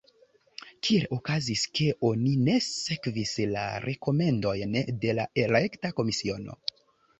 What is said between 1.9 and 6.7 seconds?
oni ne sekvis la rekomendojn de la elekta komisiono?